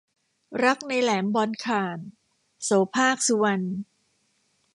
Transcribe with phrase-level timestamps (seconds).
[0.63, 1.97] รักในแหลมบอลข่าน-
[2.63, 3.63] โสภาค สุวรรณ